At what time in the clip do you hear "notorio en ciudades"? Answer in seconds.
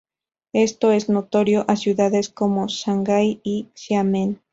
1.09-2.29